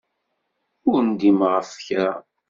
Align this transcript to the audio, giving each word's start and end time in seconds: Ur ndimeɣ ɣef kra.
Ur 0.91 0.99
ndimeɣ 1.11 1.51
ɣef 1.55 1.71
kra. 1.85 2.09